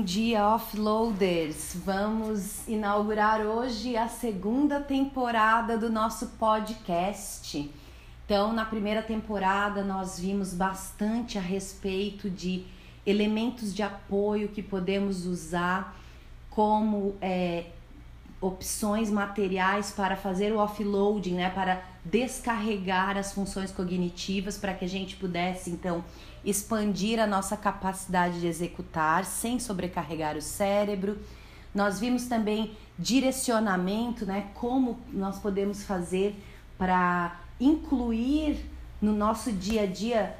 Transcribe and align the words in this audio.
Bom 0.00 0.04
dia, 0.04 0.48
offloaders! 0.48 1.76
Vamos 1.84 2.66
inaugurar 2.66 3.42
hoje 3.42 3.98
a 3.98 4.08
segunda 4.08 4.80
temporada 4.80 5.76
do 5.76 5.90
nosso 5.90 6.28
podcast. 6.38 7.70
Então, 8.24 8.50
na 8.50 8.64
primeira 8.64 9.02
temporada, 9.02 9.84
nós 9.84 10.18
vimos 10.18 10.54
bastante 10.54 11.36
a 11.36 11.40
respeito 11.42 12.30
de 12.30 12.64
elementos 13.04 13.74
de 13.74 13.82
apoio 13.82 14.48
que 14.48 14.62
podemos 14.62 15.26
usar 15.26 15.94
como 16.48 17.14
é, 17.20 17.66
opções 18.40 19.10
materiais 19.10 19.90
para 19.90 20.16
fazer 20.16 20.52
o 20.52 20.58
offloading, 20.58 21.34
né, 21.34 21.50
para 21.50 21.82
descarregar 22.04 23.18
as 23.18 23.32
funções 23.32 23.70
cognitivas 23.70 24.56
para 24.56 24.72
que 24.72 24.84
a 24.84 24.88
gente 24.88 25.16
pudesse 25.16 25.70
então 25.70 26.02
expandir 26.42 27.20
a 27.20 27.26
nossa 27.26 27.56
capacidade 27.56 28.40
de 28.40 28.46
executar 28.46 29.24
sem 29.26 29.58
sobrecarregar 29.60 30.36
o 30.36 30.40
cérebro. 30.40 31.18
Nós 31.74 32.00
vimos 32.00 32.26
também 32.26 32.74
direcionamento, 32.98 34.24
né? 34.24 34.48
Como 34.54 34.98
nós 35.12 35.38
podemos 35.38 35.84
fazer 35.84 36.34
para 36.78 37.38
incluir 37.60 38.58
no 39.00 39.12
nosso 39.12 39.52
dia 39.52 39.82
a 39.82 39.86
dia 39.86 40.34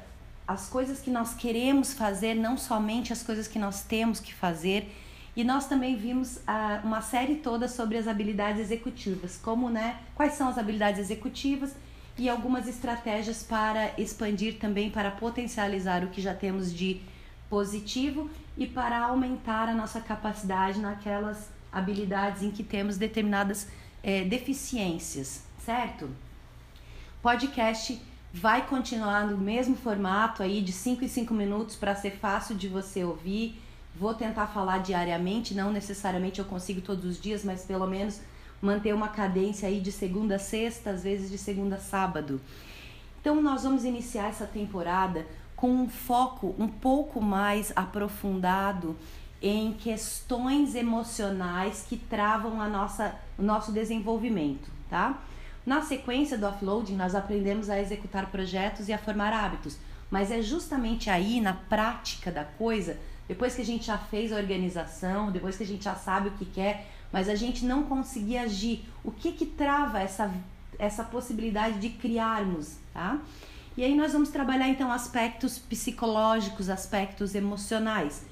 as 0.47 0.67
coisas 0.67 0.99
que 0.99 1.09
nós 1.09 1.33
queremos 1.33 1.93
fazer, 1.93 2.33
não 2.33 2.57
somente 2.57 3.13
as 3.13 3.23
coisas 3.23 3.47
que 3.47 3.59
nós 3.59 3.83
temos 3.83 4.19
que 4.19 4.33
fazer. 4.33 4.91
E 5.35 5.43
nós 5.43 5.67
também 5.67 5.95
vimos 5.95 6.37
uh, 6.37 6.85
uma 6.85 7.01
série 7.01 7.35
toda 7.35 7.67
sobre 7.67 7.97
as 7.97 8.07
habilidades 8.07 8.59
executivas, 8.61 9.39
como, 9.41 9.69
né, 9.69 9.99
quais 10.13 10.33
são 10.33 10.49
as 10.49 10.57
habilidades 10.57 10.99
executivas 10.99 11.73
e 12.17 12.29
algumas 12.29 12.67
estratégias 12.67 13.41
para 13.41 13.93
expandir 13.97 14.59
também, 14.59 14.89
para 14.89 15.09
potencializar 15.11 16.03
o 16.03 16.09
que 16.09 16.21
já 16.21 16.33
temos 16.33 16.73
de 16.73 17.01
positivo 17.49 18.29
e 18.57 18.67
para 18.67 18.99
aumentar 18.99 19.69
a 19.69 19.73
nossa 19.73 20.01
capacidade 20.01 20.79
naquelas 20.79 21.49
habilidades 21.71 22.43
em 22.43 22.51
que 22.51 22.63
temos 22.63 22.97
determinadas 22.97 23.67
é, 24.03 24.23
deficiências, 24.23 25.43
certo? 25.65 26.09
Podcast 27.21 28.01
vai 28.33 28.65
continuar 28.65 29.27
no 29.27 29.37
mesmo 29.37 29.75
formato 29.75 30.41
aí 30.41 30.61
de 30.61 30.71
5 30.71 31.03
em 31.03 31.07
5 31.07 31.33
minutos 31.33 31.75
para 31.75 31.95
ser 31.95 32.11
fácil 32.11 32.55
de 32.55 32.67
você 32.67 33.03
ouvir. 33.03 33.61
Vou 33.95 34.13
tentar 34.13 34.47
falar 34.47 34.79
diariamente, 34.79 35.53
não 35.53 35.71
necessariamente 35.71 36.39
eu 36.39 36.45
consigo 36.45 36.81
todos 36.81 37.05
os 37.05 37.19
dias, 37.19 37.43
mas 37.43 37.63
pelo 37.63 37.85
menos 37.87 38.21
manter 38.61 38.93
uma 38.93 39.09
cadência 39.09 39.67
aí 39.67 39.79
de 39.79 39.91
segunda 39.91 40.35
a 40.35 40.39
sexta, 40.39 40.91
às 40.91 41.03
vezes 41.03 41.29
de 41.29 41.37
segunda 41.37 41.75
a 41.75 41.79
sábado. 41.79 42.39
Então 43.19 43.41
nós 43.41 43.63
vamos 43.63 43.83
iniciar 43.83 44.29
essa 44.29 44.45
temporada 44.45 45.25
com 45.55 45.69
um 45.69 45.89
foco 45.89 46.55
um 46.57 46.67
pouco 46.67 47.21
mais 47.21 47.71
aprofundado 47.75 48.95
em 49.41 49.73
questões 49.73 50.75
emocionais 50.75 51.85
que 51.87 51.97
travam 51.97 52.61
a 52.61 52.67
nossa, 52.67 53.15
o 53.37 53.41
nosso 53.41 53.71
desenvolvimento, 53.71 54.71
tá? 54.89 55.19
Na 55.65 55.81
sequência 55.81 56.37
do 56.37 56.47
offloading, 56.47 56.95
nós 56.95 57.13
aprendemos 57.13 57.69
a 57.69 57.79
executar 57.79 58.31
projetos 58.31 58.87
e 58.87 58.93
a 58.93 58.97
formar 58.97 59.33
hábitos, 59.33 59.77
mas 60.09 60.31
é 60.31 60.41
justamente 60.41 61.09
aí, 61.09 61.39
na 61.39 61.53
prática 61.53 62.31
da 62.31 62.43
coisa, 62.43 62.97
depois 63.31 63.55
que 63.55 63.61
a 63.61 63.65
gente 63.65 63.85
já 63.85 63.97
fez 63.97 64.33
a 64.33 64.35
organização, 64.35 65.31
depois 65.31 65.55
que 65.55 65.63
a 65.63 65.65
gente 65.65 65.85
já 65.85 65.95
sabe 65.95 66.27
o 66.27 66.31
que 66.31 66.43
quer, 66.43 66.85
mas 67.13 67.29
a 67.29 67.35
gente 67.35 67.63
não 67.63 67.83
conseguir 67.83 68.37
agir. 68.37 68.83
O 69.05 69.09
que 69.09 69.31
que 69.31 69.45
trava 69.45 70.01
essa, 70.01 70.29
essa 70.77 71.01
possibilidade 71.01 71.79
de 71.79 71.91
criarmos, 71.91 72.75
tá? 72.93 73.21
E 73.77 73.85
aí 73.85 73.95
nós 73.95 74.11
vamos 74.11 74.31
trabalhar 74.31 74.67
então 74.67 74.91
aspectos 74.91 75.57
psicológicos, 75.57 76.67
aspectos 76.69 77.33
emocionais. 77.33 78.25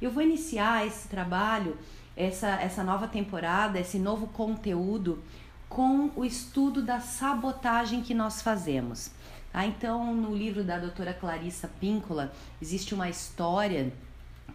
Eu 0.00 0.12
vou 0.12 0.22
iniciar 0.22 0.86
esse 0.86 1.08
trabalho, 1.08 1.76
essa, 2.16 2.50
essa 2.60 2.84
nova 2.84 3.08
temporada, 3.08 3.80
esse 3.80 3.98
novo 3.98 4.28
conteúdo 4.28 5.20
com 5.68 6.12
o 6.14 6.24
estudo 6.24 6.80
da 6.80 7.00
sabotagem 7.00 8.02
que 8.02 8.14
nós 8.14 8.40
fazemos. 8.40 9.10
Tá? 9.52 9.66
Então, 9.66 10.14
no 10.14 10.32
livro 10.32 10.62
da 10.62 10.78
doutora 10.78 11.12
Clarissa 11.12 11.68
Píncola, 11.80 12.32
existe 12.62 12.94
uma 12.94 13.10
história, 13.10 13.92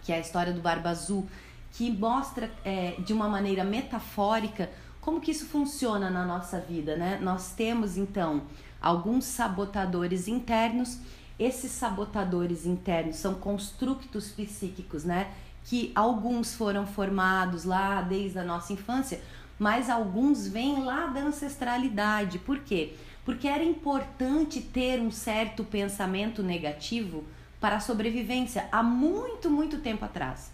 que 0.03 0.11
é 0.11 0.17
a 0.17 0.19
história 0.19 0.53
do 0.53 0.61
Barba 0.61 0.89
Azul, 0.89 1.27
que 1.71 1.91
mostra 1.91 2.51
é, 2.65 2.95
de 2.99 3.13
uma 3.13 3.29
maneira 3.29 3.63
metafórica 3.63 4.69
como 5.01 5.21
que 5.21 5.31
isso 5.31 5.45
funciona 5.45 6.09
na 6.09 6.25
nossa 6.25 6.59
vida, 6.59 6.95
né? 6.95 7.19
Nós 7.21 7.53
temos 7.53 7.97
então 7.97 8.43
alguns 8.81 9.25
sabotadores 9.25 10.27
internos. 10.27 10.99
Esses 11.37 11.71
sabotadores 11.71 12.65
internos 12.65 13.15
são 13.15 13.35
construtos 13.35 14.29
psíquicos, 14.29 15.03
né? 15.03 15.31
Que 15.63 15.91
alguns 15.95 16.53
foram 16.53 16.85
formados 16.85 17.63
lá 17.63 18.01
desde 18.01 18.39
a 18.39 18.43
nossa 18.43 18.73
infância, 18.73 19.21
mas 19.57 19.89
alguns 19.89 20.47
vêm 20.47 20.83
lá 20.83 21.07
da 21.07 21.21
ancestralidade. 21.21 22.37
Por 22.39 22.59
quê? 22.59 22.95
Porque 23.23 23.47
era 23.47 23.63
importante 23.63 24.61
ter 24.61 24.99
um 24.99 25.11
certo 25.11 25.63
pensamento 25.63 26.43
negativo 26.43 27.23
para 27.59 27.77
a 27.77 27.79
sobrevivência 27.79 28.67
há 28.71 28.81
muito, 28.81 29.49
muito 29.49 29.79
tempo 29.79 30.05
atrás. 30.05 30.51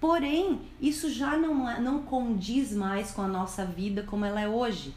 Porém, 0.00 0.60
isso 0.80 1.10
já 1.10 1.36
não, 1.36 1.68
é, 1.68 1.80
não 1.80 2.02
condiz 2.02 2.72
mais 2.72 3.10
com 3.10 3.22
a 3.22 3.28
nossa 3.28 3.64
vida 3.64 4.02
como 4.02 4.24
ela 4.24 4.40
é 4.40 4.48
hoje. 4.48 4.94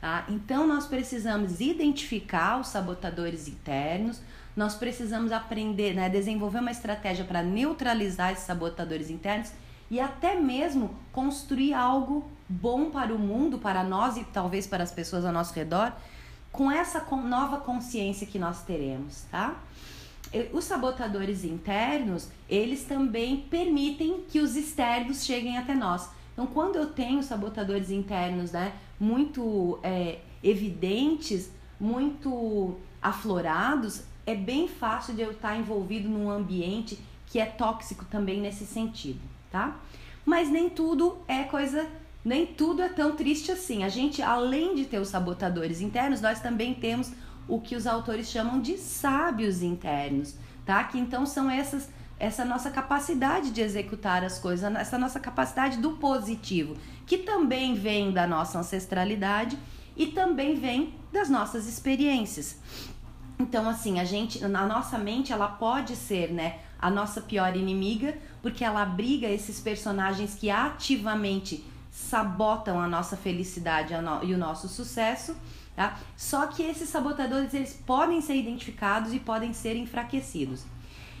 Tá? 0.00 0.24
Então, 0.28 0.66
nós 0.66 0.86
precisamos 0.86 1.60
identificar 1.60 2.58
os 2.60 2.68
sabotadores 2.68 3.48
internos, 3.48 4.20
nós 4.56 4.74
precisamos 4.74 5.32
aprender, 5.32 5.94
né, 5.94 6.08
desenvolver 6.08 6.60
uma 6.60 6.70
estratégia 6.70 7.24
para 7.24 7.42
neutralizar 7.42 8.32
esses 8.32 8.46
sabotadores 8.46 9.10
internos 9.10 9.52
e 9.90 10.00
até 10.00 10.40
mesmo 10.40 10.94
construir 11.12 11.74
algo 11.74 12.24
bom 12.48 12.90
para 12.90 13.14
o 13.14 13.18
mundo, 13.18 13.58
para 13.58 13.84
nós 13.84 14.16
e 14.16 14.24
talvez 14.24 14.66
para 14.66 14.82
as 14.82 14.90
pessoas 14.90 15.24
ao 15.24 15.32
nosso 15.32 15.52
redor, 15.52 15.92
com 16.50 16.70
essa 16.70 17.00
nova 17.16 17.58
consciência 17.58 18.26
que 18.26 18.38
nós 18.38 18.62
teremos, 18.62 19.22
tá? 19.30 19.54
Os 20.52 20.64
sabotadores 20.64 21.44
internos, 21.44 22.28
eles 22.48 22.84
também 22.84 23.38
permitem 23.48 24.24
que 24.28 24.40
os 24.40 24.56
externos 24.56 25.24
cheguem 25.24 25.56
até 25.56 25.74
nós. 25.74 26.08
Então, 26.32 26.46
quando 26.46 26.76
eu 26.76 26.86
tenho 26.86 27.22
sabotadores 27.22 27.90
internos, 27.90 28.52
né, 28.52 28.74
muito 29.00 29.78
é, 29.82 30.18
evidentes, 30.42 31.50
muito 31.80 32.76
aflorados, 33.00 34.02
é 34.26 34.34
bem 34.34 34.68
fácil 34.68 35.14
de 35.14 35.22
eu 35.22 35.30
estar 35.30 35.56
envolvido 35.56 36.08
num 36.08 36.30
ambiente 36.30 36.98
que 37.26 37.38
é 37.38 37.46
tóxico 37.46 38.04
também 38.04 38.40
nesse 38.40 38.66
sentido, 38.66 39.20
tá? 39.50 39.76
Mas 40.24 40.50
nem 40.50 40.68
tudo 40.68 41.18
é 41.28 41.44
coisa, 41.44 41.86
nem 42.24 42.46
tudo 42.46 42.82
é 42.82 42.88
tão 42.88 43.14
triste 43.14 43.52
assim. 43.52 43.84
A 43.84 43.88
gente, 43.88 44.20
além 44.20 44.74
de 44.74 44.84
ter 44.84 44.98
os 44.98 45.08
sabotadores 45.08 45.80
internos, 45.80 46.20
nós 46.20 46.40
também 46.40 46.74
temos 46.74 47.12
o 47.48 47.60
que 47.60 47.76
os 47.76 47.86
autores 47.86 48.28
chamam 48.28 48.60
de 48.60 48.76
sábios 48.76 49.62
internos, 49.62 50.34
tá? 50.64 50.82
Que 50.84 50.98
então 50.98 51.24
são 51.24 51.50
essas 51.50 51.88
essa 52.18 52.44
nossa 52.44 52.70
capacidade 52.70 53.50
de 53.50 53.60
executar 53.60 54.24
as 54.24 54.38
coisas, 54.38 54.74
essa 54.76 54.96
nossa 54.96 55.20
capacidade 55.20 55.76
do 55.78 55.92
positivo, 55.92 56.74
que 57.04 57.18
também 57.18 57.74
vem 57.74 58.10
da 58.10 58.26
nossa 58.26 58.58
ancestralidade 58.58 59.58
e 59.94 60.06
também 60.06 60.54
vem 60.54 60.94
das 61.12 61.28
nossas 61.28 61.66
experiências. 61.66 62.58
Então, 63.38 63.68
assim, 63.68 64.00
a 64.00 64.04
gente, 64.04 64.42
a 64.42 64.48
nossa 64.48 64.96
mente, 64.96 65.30
ela 65.30 65.46
pode 65.46 65.94
ser, 65.94 66.32
né, 66.32 66.60
a 66.78 66.90
nossa 66.90 67.20
pior 67.20 67.54
inimiga, 67.54 68.16
porque 68.40 68.64
ela 68.64 68.82
abriga 68.82 69.28
esses 69.28 69.60
personagens 69.60 70.34
que 70.34 70.50
ativamente 70.50 71.64
sabotam 71.96 72.78
a 72.78 72.86
nossa 72.86 73.16
felicidade 73.16 73.94
e 74.22 74.34
o 74.34 74.38
nosso 74.38 74.68
sucesso 74.68 75.34
Tá? 75.76 75.98
Só 76.16 76.46
que 76.46 76.62
esses 76.62 76.88
sabotadores 76.88 77.52
eles 77.52 77.78
podem 77.86 78.22
ser 78.22 78.34
identificados 78.34 79.12
e 79.12 79.20
podem 79.20 79.52
ser 79.52 79.76
enfraquecidos. 79.76 80.64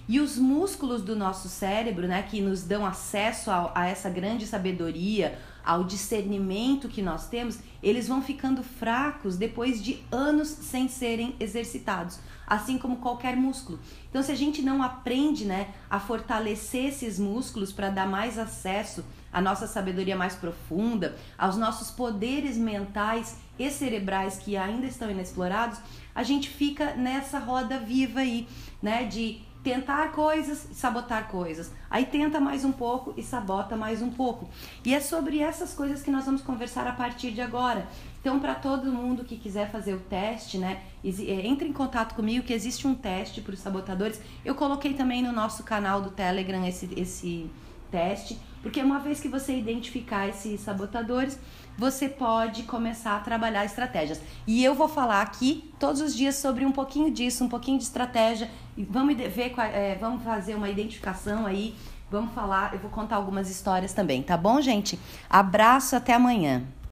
E 0.08 0.18
os 0.18 0.38
músculos 0.38 1.02
do 1.02 1.14
nosso 1.14 1.48
cérebro, 1.48 2.08
né, 2.08 2.22
que 2.22 2.40
nos 2.40 2.62
dão 2.62 2.86
acesso 2.86 3.50
a, 3.50 3.72
a, 3.74 3.86
essa 3.86 4.08
grande 4.08 4.46
sabedoria, 4.46 5.38
ao 5.64 5.82
discernimento 5.82 6.88
que 6.88 7.02
nós 7.02 7.28
temos, 7.28 7.58
eles 7.82 8.06
vão 8.06 8.22
ficando 8.22 8.62
fracos 8.62 9.36
depois 9.36 9.82
de 9.82 10.02
anos 10.12 10.46
sem 10.48 10.88
serem 10.88 11.34
exercitados, 11.40 12.20
assim 12.46 12.78
como 12.78 12.98
qualquer 12.98 13.36
músculo. 13.36 13.80
Então, 14.08 14.22
se 14.22 14.30
a 14.30 14.36
gente 14.36 14.62
não 14.62 14.80
aprende 14.80 15.44
né, 15.44 15.74
a 15.90 15.98
fortalecer 15.98 16.86
esses 16.86 17.18
músculos 17.18 17.72
para 17.72 17.90
dar 17.90 18.08
mais 18.08 18.38
acesso 18.38 19.04
à 19.36 19.40
nossa 19.42 19.66
sabedoria 19.66 20.16
mais 20.16 20.34
profunda, 20.34 21.14
aos 21.36 21.58
nossos 21.58 21.90
poderes 21.90 22.56
mentais 22.56 23.36
e 23.58 23.70
cerebrais 23.70 24.38
que 24.38 24.56
ainda 24.56 24.86
estão 24.86 25.10
inexplorados, 25.10 25.78
a 26.14 26.22
gente 26.22 26.48
fica 26.48 26.94
nessa 26.94 27.38
roda 27.38 27.78
viva 27.78 28.20
aí, 28.20 28.48
né, 28.82 29.04
de 29.04 29.42
tentar 29.62 30.10
coisas 30.12 30.70
e 30.70 30.74
sabotar 30.74 31.28
coisas. 31.28 31.70
Aí 31.90 32.06
tenta 32.06 32.40
mais 32.40 32.64
um 32.64 32.72
pouco 32.72 33.12
e 33.14 33.22
sabota 33.22 33.76
mais 33.76 34.00
um 34.00 34.10
pouco. 34.10 34.48
E 34.82 34.94
é 34.94 35.00
sobre 35.00 35.40
essas 35.40 35.74
coisas 35.74 36.02
que 36.02 36.10
nós 36.10 36.24
vamos 36.24 36.40
conversar 36.40 36.86
a 36.86 36.92
partir 36.92 37.32
de 37.32 37.42
agora. 37.42 37.86
Então, 38.18 38.40
para 38.40 38.54
todo 38.54 38.90
mundo 38.90 39.22
que 39.22 39.36
quiser 39.36 39.70
fazer 39.70 39.92
o 39.92 40.00
teste, 40.00 40.56
né, 40.56 40.80
é, 41.04 41.46
entre 41.46 41.68
em 41.68 41.74
contato 41.74 42.14
comigo 42.14 42.46
que 42.46 42.54
existe 42.54 42.86
um 42.86 42.94
teste 42.94 43.42
para 43.42 43.52
os 43.52 43.60
sabotadores. 43.60 44.18
Eu 44.42 44.54
coloquei 44.54 44.94
também 44.94 45.22
no 45.22 45.30
nosso 45.30 45.62
canal 45.62 46.00
do 46.00 46.10
Telegram 46.10 46.66
esse, 46.66 46.88
esse 46.98 47.50
teste, 47.90 48.38
porque 48.66 48.82
uma 48.82 48.98
vez 48.98 49.20
que 49.20 49.28
você 49.28 49.56
identificar 49.56 50.26
esses 50.26 50.60
sabotadores, 50.60 51.38
você 51.78 52.08
pode 52.08 52.64
começar 52.64 53.14
a 53.14 53.20
trabalhar 53.20 53.64
estratégias. 53.64 54.20
E 54.44 54.64
eu 54.64 54.74
vou 54.74 54.88
falar 54.88 55.22
aqui 55.22 55.72
todos 55.78 56.00
os 56.00 56.12
dias 56.12 56.34
sobre 56.34 56.66
um 56.66 56.72
pouquinho 56.72 57.08
disso, 57.12 57.44
um 57.44 57.48
pouquinho 57.48 57.78
de 57.78 57.84
estratégia. 57.84 58.50
E 58.76 58.82
vamos 58.82 59.14
ver, 59.14 59.54
é, 59.72 59.96
vamos 60.00 60.24
fazer 60.24 60.56
uma 60.56 60.68
identificação 60.68 61.46
aí. 61.46 61.76
Vamos 62.10 62.34
falar, 62.34 62.74
eu 62.74 62.80
vou 62.80 62.90
contar 62.90 63.14
algumas 63.14 63.48
histórias 63.48 63.92
também, 63.92 64.20
tá 64.20 64.36
bom, 64.36 64.60
gente? 64.60 64.98
Abraço, 65.30 65.94
até 65.94 66.14
amanhã. 66.14 66.64